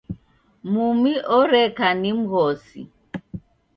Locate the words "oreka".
1.37-1.87